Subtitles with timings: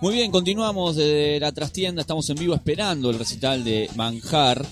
[0.00, 4.64] Muy bien, continuamos desde la trastienda, estamos en vivo esperando el recital de Manjar,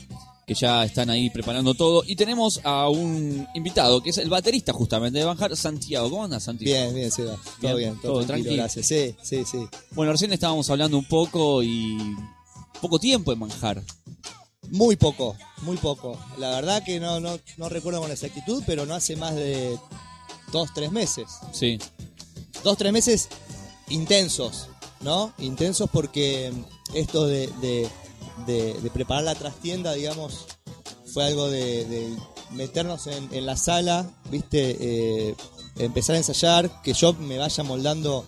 [0.47, 2.03] que ya están ahí preparando todo.
[2.07, 6.09] Y tenemos a un invitado, que es el baterista justamente de Manjar, Santiago.
[6.09, 6.73] ¿Cómo andas, Santiago?
[6.83, 7.37] Bien, bien, Seba.
[7.61, 8.57] Bien, Todo bien, todo, todo tranquilo, tranquilo.
[8.63, 8.87] gracias.
[8.87, 9.59] Sí, sí, sí.
[9.91, 11.99] Bueno, recién estábamos hablando un poco y
[12.81, 13.83] poco tiempo en Manjar.
[14.71, 16.19] Muy poco, muy poco.
[16.39, 19.79] La verdad que no, no, no recuerdo con exactitud, pero no hace más de
[20.53, 21.27] dos, tres meses.
[21.53, 21.79] Sí,
[22.65, 23.29] Dos, tres meses
[23.89, 24.69] intensos,
[25.01, 25.33] ¿no?
[25.39, 26.53] Intensos porque
[26.95, 27.89] esto de, de-
[28.47, 30.47] de- de preparar la trastienda, digamos,
[31.13, 32.15] fue algo de,
[32.53, 34.77] meternos en, en la sala, ¿viste?
[34.81, 35.35] Eh,
[35.79, 38.25] empezar a ensayar, que yo me vaya moldando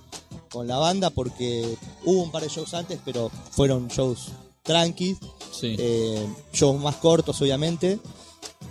[0.51, 4.29] con la banda porque hubo un par de shows antes, pero fueron shows
[4.63, 5.17] tranquis,
[5.53, 5.75] sí.
[5.79, 7.99] eh, shows más cortos obviamente.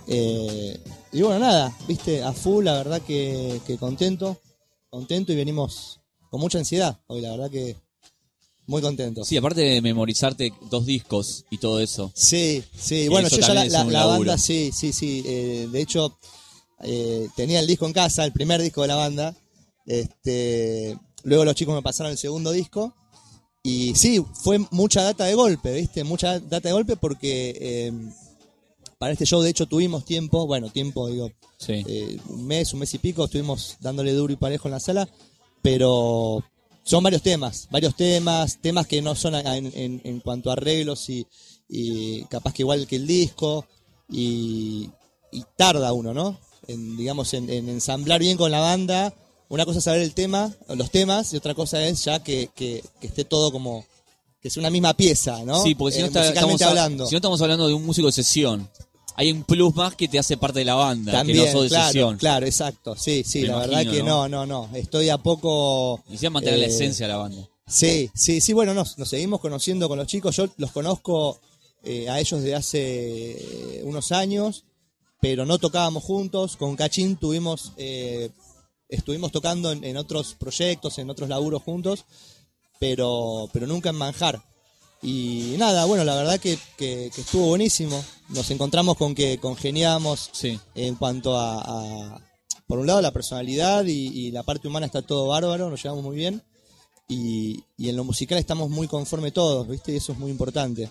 [0.06, 0.78] Eh,
[1.12, 4.38] y bueno, nada, viste, a full, la verdad que, que contento,
[4.88, 7.76] contento y venimos con mucha ansiedad hoy, la verdad que
[8.70, 9.24] muy contento.
[9.24, 12.10] Sí, aparte de memorizarte dos discos y todo eso.
[12.14, 16.16] Sí, sí, bueno, yo ya la, la- banda, sí, sí, sí, eh, de hecho
[16.82, 19.36] eh, tenía el disco en casa, el primer disco de la banda,
[19.86, 22.94] este, luego los chicos me pasaron el segundo disco
[23.62, 26.04] y sí, fue mucha data de golpe, ¿viste?
[26.04, 27.92] Mucha data de golpe porque eh,
[28.98, 31.84] para este show de hecho tuvimos tiempo, bueno, tiempo, digo, Sí.
[31.86, 35.08] eh, un mes, un mes y pico, estuvimos dándole duro y parejo en la sala,
[35.60, 36.42] pero
[36.84, 40.54] son varios temas, varios temas, temas que no son a- en, en- en cuanto a
[40.54, 41.26] arreglos y,
[41.68, 43.66] y capaz que igual que el disco,
[44.08, 44.90] y,
[45.32, 46.38] y tarda uno, ¿no?
[46.66, 49.14] En, digamos, en, en ensamblar bien con la banda.
[49.48, 52.82] Una cosa es saber el tema, los temas, y otra cosa es ya que, que-
[53.00, 53.84] que esté todo como,
[54.40, 55.62] que sea una misma pieza, ¿no?
[55.62, 57.06] Sí, porque si no, Eh, está- estamos, hablando.
[57.06, 58.68] si no estamos hablando de un músico de sesión.
[59.16, 61.68] Hay un plus más que te hace parte de la banda, También, que no sos
[61.68, 62.96] claro, claro, exacto.
[62.96, 64.28] Sí, sí, Me la imagino, verdad que ¿no?
[64.28, 64.76] no, no, no.
[64.76, 66.02] Estoy a poco.
[66.06, 67.48] Necesitas mantener la Eh, esencia de la banda.
[67.66, 70.34] Sí, sí, sí, bueno, nos, nos seguimos conociendo con los chicos.
[70.36, 71.38] Yo los conozco
[71.84, 72.80] eh, a ellos de hace
[73.38, 74.64] eh, unos años,
[75.20, 76.56] pero no tocábamos juntos.
[76.56, 78.30] Con Cachín tuvimos, eh,
[78.88, 82.04] estuvimos tocando en, en otros proyectos, en otros laburos juntos,
[82.78, 84.42] pero, pero nunca en Manjar.
[85.02, 88.02] Y nada, bueno, la verdad que, que- que estuvo buenísimo.
[88.28, 90.60] Nos encontramos con que congeniamos Sí.
[90.74, 91.60] en cuanto a,
[92.14, 92.20] a-
[92.66, 96.04] por un lado, la personalidad y, y la parte humana está todo bárbaro, nos llevamos
[96.04, 96.42] muy bien.
[97.08, 99.92] Y, y en lo musical estamos muy conforme todos, ¿viste?
[99.92, 100.90] Y eso es muy importante.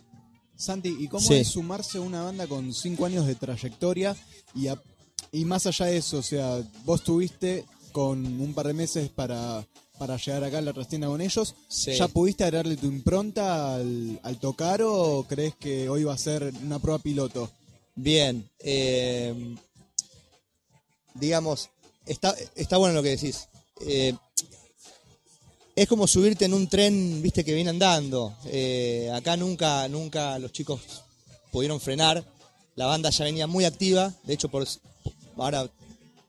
[0.58, 1.36] Santi, ¿y cómo Sí.
[1.36, 4.18] es sumarse a una banda con cinco años de trayectoria
[4.54, 4.82] y, a-
[5.32, 9.66] y más allá de eso, o sea, vos tuviste con un par de meses para,
[10.00, 11.94] para llegar acá a la trastienda con ellos, Sí.
[11.94, 16.52] ¿ya pudiste darle tu impronta al, al tocar o crees que hoy va a ser
[16.64, 17.52] una prueba piloto?
[17.96, 19.56] Bien, eh,
[21.14, 21.70] digamos,
[22.06, 23.48] está, está bueno lo que decís.
[23.82, 24.14] Eh,
[25.76, 28.36] es como subirte en un tren, viste, que viene andando.
[28.46, 30.80] Eh, acá nunca, nunca los chicos
[31.52, 32.24] pudieron frenar.
[32.76, 34.14] La banda ya venía muy activa.
[34.24, 34.66] De hecho, por,
[35.38, 35.70] ahora,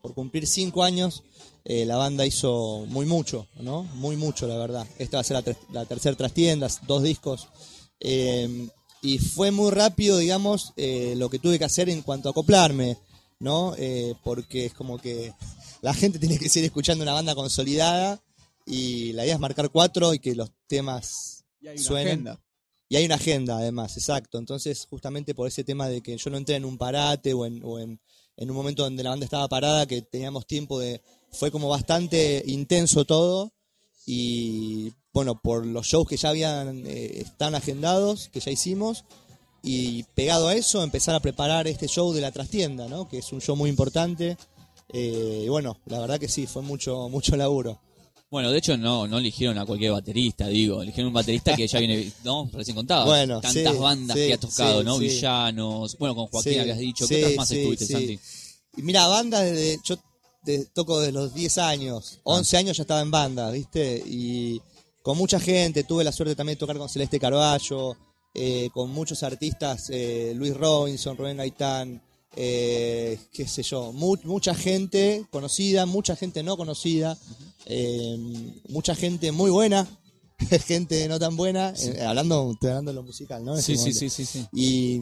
[0.01, 1.23] por cumplir cinco años,
[1.65, 3.83] eh, la banda hizo muy mucho, ¿no?
[3.95, 4.87] Muy mucho, la verdad.
[4.97, 7.47] Esta va a ser la, ter- la tercera trastienda, dos discos.
[7.99, 8.67] Eh,
[9.01, 12.97] y fue muy rápido, digamos, eh, lo que tuve que hacer en cuanto a acoplarme,
[13.39, 13.75] ¿no?
[14.23, 15.33] Porque es como que
[15.81, 18.21] la gente tiene que seguir escuchando una banda consolidada
[18.67, 22.07] y la idea es marcar cuatro y que los temas Y hay una suenen.
[22.07, 22.43] agenda.
[22.89, 24.37] Y hay una agenda, además, exacto.
[24.37, 27.61] Entonces, justamente por ese tema de que yo no entré en un parate o en,
[27.63, 27.99] o en,
[28.37, 31.01] en un momento donde la banda estaba parada, que teníamos tiempo de...
[31.31, 33.51] Fue como bastante intenso todo.
[34.05, 39.03] Y bueno, por los shows que ya habían, eh, están agendados, que ya hicimos.
[39.63, 43.07] Y pegado a eso, empezar a preparar este show de la trastienda, ¿no?
[43.07, 44.37] Que es un show muy importante.
[44.89, 47.79] Eh, y bueno, la verdad que sí, fue mucho, mucho laburo.
[48.31, 50.81] Bueno, de hecho no, no eligieron a cualquier baterista, digo.
[50.81, 52.49] Eligieron un baterista que ya viene, ¿no?
[52.53, 53.03] Recién contaba.
[53.05, 54.97] Bueno, Tantas sí, bandas sí, que ha tocado, sí, ¿no?
[54.97, 55.97] Villanos.
[55.97, 57.07] Bueno, con Joaquín habías dicho.
[57.07, 57.85] ¿Qué otras más estuviste.
[57.85, 58.19] Santi?
[58.77, 59.79] Y mira, banda desde.
[59.83, 59.97] Yo
[60.43, 62.15] de- toco desde los 10 años.
[62.19, 62.21] Ah.
[62.37, 64.01] 11 años ya estaba en banda, ¿viste?
[64.05, 64.61] Y
[65.01, 65.83] con mucha gente.
[65.83, 67.95] Tuve la suerte también de tocar con Celeste Carballo.
[68.33, 69.89] eh, con muchos artistas.
[69.89, 72.01] eh, Luis Robinson, Rubén Gaitán.
[72.35, 73.91] eh, qué sé yo.
[73.91, 77.17] mu- mucha gente conocida, mucha gente no conocida.
[78.69, 79.87] mucha gente muy buena.
[80.65, 81.73] gente no tan buena.
[81.77, 83.55] eh, hablando, hablando de lo musical, ¿no?
[83.57, 84.45] Sí, ese sí, sí, sí, sí.
[84.53, 84.99] Y,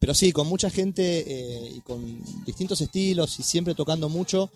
[0.00, 4.50] pero sí, con mucha gente eh, y con distintos estilos y siempre tocando mucho.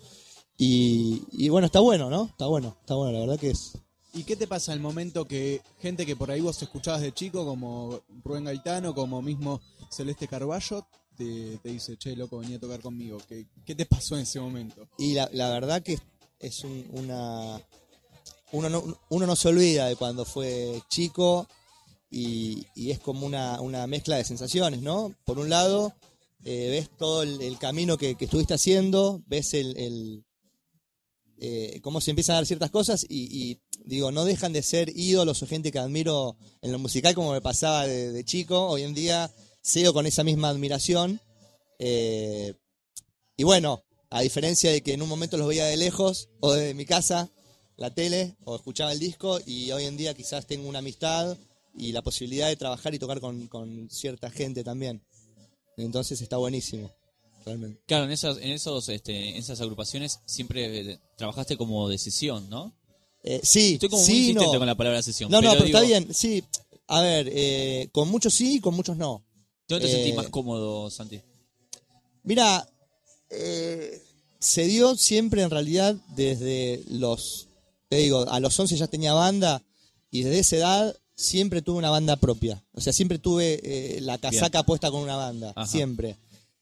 [0.57, 2.25] Y, y bueno, está bueno, ¿no?
[2.25, 3.77] Está bueno, está bueno, la verdad que es.
[4.13, 7.45] ¿Y qué te pasa al momento que gente que por ahí vos escuchabas de chico,
[7.45, 9.59] como Rubén Gaitano, como mismo
[9.91, 10.87] Celeste Carballo,
[11.17, 13.17] te, te dice, che, loco, venía a tocar conmigo?
[13.27, 14.87] ¿Qué, qué te pasó en ese momento?
[14.97, 15.99] Y la, la verdad que
[16.39, 17.61] es un- una.
[18.53, 21.47] uno no, uno no se olvida de cuando fue chico
[22.09, 25.13] y, y es como una, una mezcla de sensaciones, ¿no?
[25.25, 25.93] Por un lado,
[26.45, 30.24] eh, ves todo el, el camino que, que estuviste haciendo, ves el, el,
[31.39, 35.41] eh, cómo se empiezan a dar ciertas cosas y, digo, no dejan de ser ídolos
[35.43, 38.67] o gente que admiro en lo musical como me pasaba de, de chico.
[38.67, 41.19] Hoy en día sigo con esa misma admiración.
[41.79, 42.53] eh,
[43.37, 46.73] y bueno, a diferencia de que en un momento los veía de lejos o desde
[46.73, 47.29] mi casa,
[47.75, 51.37] la tele, o escuchaba el disco, y hoy en día quizás tengo una amistad
[51.77, 55.03] y la posibilidad de trabajar y tocar con, con cierta gente también.
[55.75, 56.89] Entonces está buenísimo,
[57.45, 57.81] realmente.
[57.85, 62.49] Claro, en esas, en esos, este, en esas agrupaciones siempre eh, trabajaste como de sesión,
[62.49, 62.73] ¿no?
[63.23, 64.59] Eh, sí, Estoy como muy insistente no.
[64.59, 65.31] con la palabra sesión.
[65.31, 66.43] No, no, pero está bien, sí.
[66.87, 69.23] A ver, eh, con muchos sí, con muchos no.
[69.67, 71.19] ¿Dónde te Eh, sentís más cómodo, Santi?
[72.23, 72.67] Mira,
[73.31, 74.01] eh,
[74.39, 77.47] se dio siempre en realidad desde los,
[77.89, 79.63] te digo, a los 11 ya tenía banda
[80.11, 82.63] y desde esa edad siempre tuve una banda propia.
[82.73, 85.65] O sea, siempre tuve eh, la casaca puesta con una banda, Ajá.
[85.65, 86.17] siempre.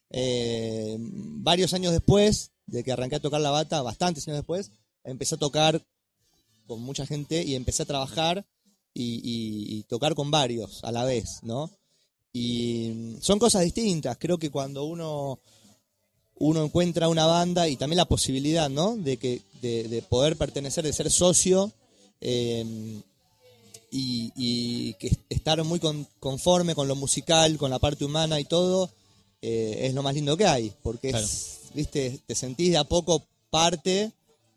[0.10, 4.72] Eh, varios años después de que arranqué a tocar la bata, bastantes años después,
[5.04, 5.82] empecé a tocar
[6.68, 8.46] con mucha gente y empecé a trabajar
[8.94, 11.70] y, tocar con varios a la vez, ¿no?
[12.32, 14.18] Y son cosas distintas.
[14.18, 15.40] Creo que cuando uno
[16.36, 18.96] uno encuentra una banda y también la posibilidad, ¿no?
[18.96, 21.72] De que de, de poder pertenecer, de ser socio
[22.22, 23.02] eh,
[23.92, 28.46] y, y que estar muy con- conforme con lo musical, con la parte humana y
[28.46, 28.90] todo,
[29.42, 33.24] eh, es lo más lindo que hay, porque es, viste, te sentís de a poco
[33.50, 34.12] parte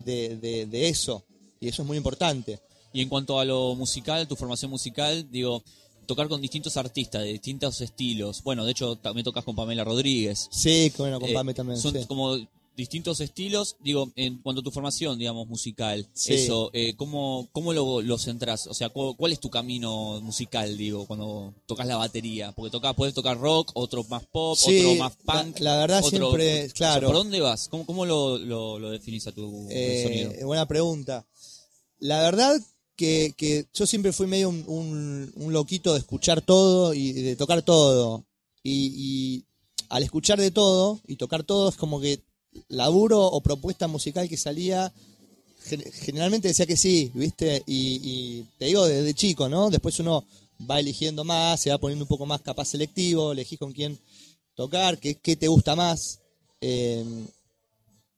[0.04, 1.22] de, de- de eso
[1.60, 2.60] y eso es muy importante.
[2.92, 5.62] Y en cuanto a lo musical, tu formación musical, digo,
[6.06, 8.42] tocar con distintos artistas de distintos estilos.
[8.42, 10.48] Bueno, de hecho, también tocas con Pamela Rodríguez.
[10.50, 11.78] Sí, bueno, con Eh, Pame también.
[11.78, 12.04] Son sí.
[12.06, 12.36] como
[12.76, 13.76] distintos estilos.
[13.80, 16.34] Digo, en cuanto a tu formación, digamos, musical, Sí.
[16.34, 18.66] eso, eh, ¿cómo, cómo lo, lo centrás?
[18.66, 22.52] O sea, ¿cu- ¿cuál es tu camino musical, digo, cuando tocas la batería?
[22.52, 25.58] Porque tocas, puedes tocar rock, otro más pop, Sí, otro más punk.
[25.60, 27.08] la verdad otro- siempre, o sea, claro.
[27.08, 27.68] ¿Por dónde vas?
[27.68, 30.46] ¿Cómo, cómo lo, lo, lo definís a tu Eh, sonido?
[30.46, 31.24] buena pregunta.
[31.98, 32.60] La verdad
[32.94, 37.36] que, que yo siempre fui medio un, un- un loquito de escuchar todo y de
[37.36, 38.24] tocar todo.
[38.62, 39.44] Y, y
[39.88, 42.20] al escuchar de todo y tocar todo es como que
[42.68, 44.92] laburo o propuesta musical que salía,
[45.64, 47.62] gen- generalmente decía que sí, ¿viste?
[47.66, 49.70] Y, te digo desde chico, ¿no?
[49.70, 50.24] Después uno
[50.68, 53.98] va eligiendo más, se va poniendo un poco más capaz selectivo, elegís con quién
[54.54, 56.20] tocar, qué, qué te gusta más.
[56.60, 57.04] Eh,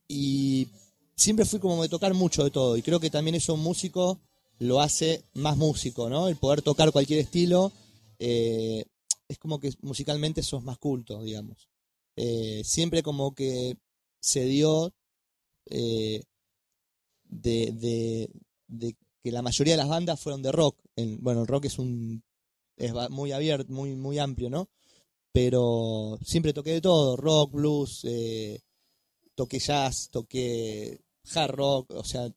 [0.09, 0.69] y
[1.17, 4.19] siempre fui como de tocar mucho de todo y creo que también eso un músico
[4.61, 6.29] lo hace más músico, ¿no?
[6.29, 7.73] El poder tocar cualquier estilo
[8.19, 8.85] eh,
[9.29, 11.69] es como que musicalmente sos más culto, digamos.
[12.17, 13.77] Eh, siempre como que
[14.21, 14.93] se dio
[15.67, 16.23] eh,
[17.25, 18.31] de,
[19.23, 20.79] que la mayoría de las bandas fueron de rock.
[20.97, 22.23] En- bueno, el rock es un
[22.77, 24.69] es muy abierto, muy muy amplio, ¿no?
[25.33, 28.61] Pero siempre toqué de todo, rock, blues, eh,
[29.35, 31.01] toqué jazz, toqué
[31.35, 32.29] hard rock, o sea,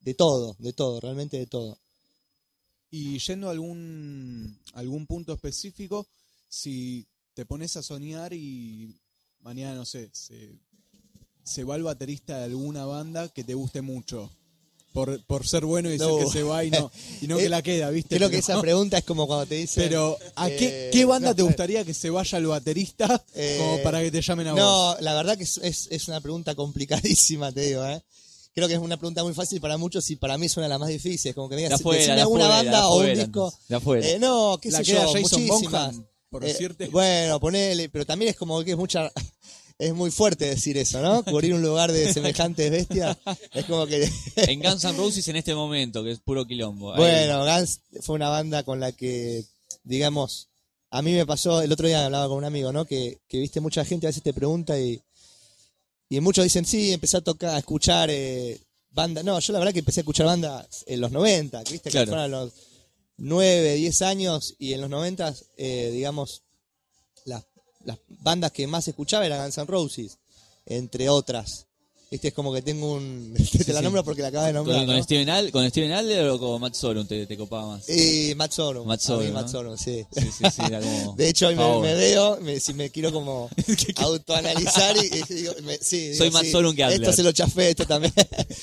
[0.00, 1.78] de todo, de todo, realmente de todo.
[2.90, 6.06] Y yendo a algún, algún punto específico,
[6.48, 8.96] si te pones a soñar y
[9.40, 10.58] mañana, no sé, se,
[11.50, 14.30] se va el baterista de alguna banda que te guste mucho.
[14.92, 16.18] Por, por ser bueno y decir No.
[16.18, 18.16] que se va y no, y no que la queda, ¿viste?
[18.16, 19.84] Creo que esa pregunta es como cuando te dicen...
[19.84, 23.24] Pero, ¿a qué, eh, qué banda no, te eh, gustaría que se vaya el baterista
[23.34, 24.60] Eh, como para que te llamen a vos?
[24.60, 28.02] No, la verdad que es, es, es una pregunta complicadísima, te digo, ¿eh?
[28.52, 30.70] Creo que es una pregunta muy fácil para muchos y para mí es una de
[30.70, 31.36] las más difíciles.
[31.36, 33.54] Como que me digas, afuera, decime de alguna afuera, de banda o un disco.
[34.02, 35.96] Eh, no, qué La sé queda yo, Jason muchísimas.
[35.96, 39.10] Bonham, por Eh, bueno, ponele, pero también es como que es mucha...
[39.80, 41.24] Es muy fuerte decir eso, ¿no?
[41.24, 43.16] Cubrir un lugar de semejantes bestias.
[43.54, 44.06] Es como que...
[44.36, 46.92] En Guns N' Roses en este momento, que es puro quilombo.
[46.92, 49.42] Ahí- Bueno, Guns fue una banda con la que,
[49.84, 50.48] digamos,
[50.90, 52.84] a mí me pasó, el otro día hablaba con un amigo, ¿no?
[52.84, 55.00] Que, que viste, mucha gente a veces te pregunta y,
[56.10, 58.60] y muchos dicen, sí, empecé a tocar, a escuchar eh,
[58.90, 59.22] banda.
[59.22, 62.04] No, yo la verdad que empecé a escuchar bandas en los 90, que viste, Claro.
[62.06, 62.52] que fueron los
[63.16, 66.42] 9, 10 años y en los 90, eh, digamos,
[67.24, 67.44] las,
[67.84, 70.18] las bandas que más escuchaba eran Guns N' Roses,
[70.66, 71.66] entre otras.
[72.12, 73.32] Viste, es como que tengo un...
[73.64, 73.84] te la sí.
[73.84, 74.84] nombro porque la acabas de ¿Con, nombrar.
[74.84, 75.02] con ¿no?
[75.04, 77.88] Steven Al- ¿Con Steven o con Matt Sorum te, te copaba más?
[77.88, 78.84] Y Matt Sorum.
[78.84, 79.48] Matt A mí Sorum, Matt.
[79.48, 80.04] Sorum, sí.
[80.10, 81.14] Sí, sí, sí, era como...
[81.16, 83.48] De hecho, hoy me, veo, me- si me quiero como
[83.96, 87.00] autoanalizar y, y digo, me- sí, digo, Soy más sí, solo que Adler.
[87.00, 88.12] Esto se lo chafé, esto también.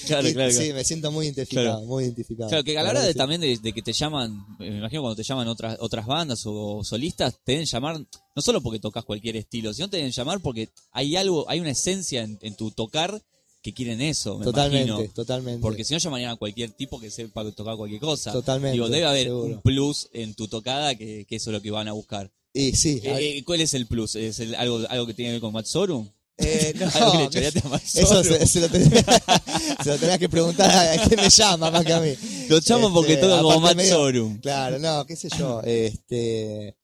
[0.08, 0.74] Claro, Y, claro, Sí, claro.
[0.76, 1.86] me siento muy identificado, Claro.
[1.86, 2.50] muy identificado.
[2.50, 5.02] Claro, que a la hora de, también de, de que te llaman, eh, me imagino
[5.04, 7.98] cuando te llaman otras otras bandas o, solistas, te deben llamar
[8.38, 11.72] no solo porque tocas cualquier estilo, sino te deben llamar porque hay algo, hay una
[11.72, 13.20] esencia en, en tu tocar
[13.64, 15.12] que quieren eso, me Totalmente, imagino.
[15.14, 15.60] totalmente.
[15.60, 18.32] Porque si no llamarían a cualquier tipo que sepa tocar cualquier cosa.
[18.32, 19.56] Totalmente, Digo, debe haber seguro.
[19.56, 22.32] un plus en tu tocada que, que eso es lo que van a buscar.
[22.54, 24.16] Y sí, a- Eh, eh, ¿Cuál es el plus?
[24.16, 26.08] ¿Es el- algo, algo que tiene que ver con Matsorum?
[26.38, 27.50] eh, no, algo que le a
[27.84, 28.90] eso se, se lo tenés,
[29.84, 32.14] se lo tenés que preguntar a quien me llama más que a mí.
[32.48, 34.40] Lo llamo porque Este, toca como Matsorum.
[34.40, 35.62] Claro, no, qué sé yo.
[35.64, 36.76] Este,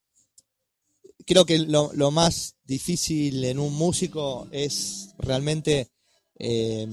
[1.25, 5.89] creo que lo, lo más difícil en un músico es realmente
[6.39, 6.87] eh,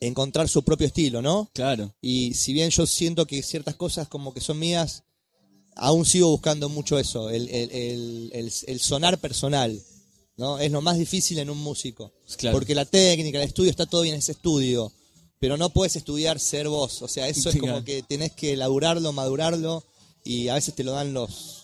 [0.00, 1.50] encontrar su propio estilo, ¿no?
[1.54, 1.94] Claro.
[2.00, 5.04] Y si bien yo siento que ciertas cosas como que son mías,
[5.76, 9.80] aún sigo buscando mucho eso, el, el- el- el- el sonar personal,
[10.36, 10.58] ¿no?
[10.58, 12.12] Es lo más difícil en un músico.
[12.36, 12.56] Claro.
[12.56, 14.92] Porque la técnica, el estudio, está todo bien en ese estudio,
[15.38, 17.02] pero no puedes estudiar ser vos.
[17.02, 17.84] O sea, eso es como claro.
[17.84, 19.84] que tenés que laburarlo, madurarlo,
[20.24, 21.61] y a veces te lo dan los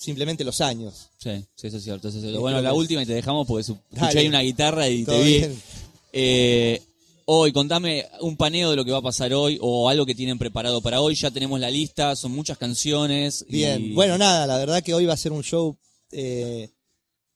[0.00, 1.10] simplemente los años.
[1.18, 2.08] Sí, sí, eso es cierto.
[2.08, 2.38] eso es cierto.
[2.38, 5.22] Eh, Bueno, la última y te dejamos porque su- escuché ahí una guitarra y te
[5.22, 5.44] vi.
[6.12, 6.82] Eh,
[7.26, 10.38] hoy, contame un paneo de lo que va a pasar hoy o algo que tienen
[10.38, 11.14] preparado para hoy.
[11.14, 13.44] Ya tenemos la lista, son muchas canciones.
[13.48, 15.76] y- Bien, bueno, nada, la verdad que hoy va a ser un show
[16.12, 16.70] eh,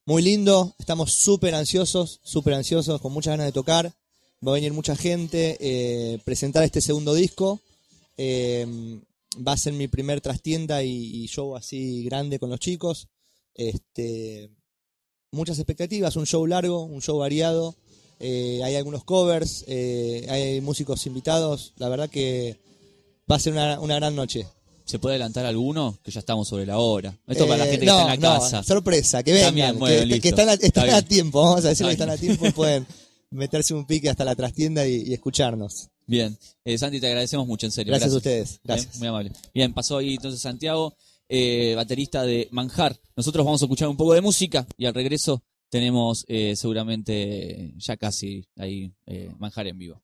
[0.07, 0.75] muy lindo.
[0.79, 3.93] Estamos súper ansiosos, súper ansiosos, con muchas ganas de tocar.
[4.47, 7.61] Va a venir mucha gente, eh, presentar este segundo disco.
[8.17, 8.67] Eh,
[9.47, 10.91] va a ser mi primer trastienda y,
[11.25, 13.09] y show así grande con los chicos.
[13.55, 14.51] Este,
[15.33, 17.75] muchas expectativas, un show largo, un show variado.
[18.21, 21.73] Eh, hay algunos covers, eh, hay músicos invitados.
[21.77, 22.59] La verdad que
[23.31, 24.47] va a ser una, una gran noche.
[24.85, 25.99] ¿Se puede adelantar alguno?
[26.03, 27.19] Que ya estamos sobre la hora.
[27.27, 28.63] Esto para la Eh, gente no, que está en la no, casa.
[28.63, 30.23] sorpresa, que vengan, También, bueno, que, que- listo.
[30.23, 32.87] que están, a, Está tiempo, vamos a decir que Está están a tiempo y pueden
[33.31, 35.89] meterse un pique hasta la trastienda y, y escucharnos.
[36.07, 36.37] Bien.
[36.65, 37.91] Eh, Santi, te agradecemos mucho, en serio.
[37.91, 38.99] Gracias, a ustedes, Bien, gracias.
[38.99, 39.33] muy amable.
[39.53, 40.97] Bien, pasó ahí entonces Santiago,
[41.29, 42.99] eh, baterista de Manjar.
[43.17, 47.97] Nosotros vamos a escuchar un poco de música y al regreso tenemos eh, seguramente ya
[47.97, 50.03] casi ahí eh, Manjar en vivo.